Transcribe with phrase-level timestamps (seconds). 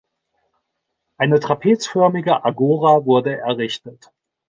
[1.17, 4.11] Eine trapezförmige Agora wurde errichtet.